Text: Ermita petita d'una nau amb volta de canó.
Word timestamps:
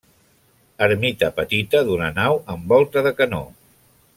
Ermita 0.85 1.29
petita 1.39 1.81
d'una 1.91 2.09
nau 2.17 2.41
amb 2.55 2.75
volta 2.75 3.05
de 3.09 3.13
canó. 3.21 3.47